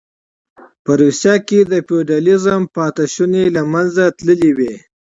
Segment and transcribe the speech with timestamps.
[0.83, 4.73] په روسیه کې د فیوډالېزم پاتې شوني له منځه تللې وې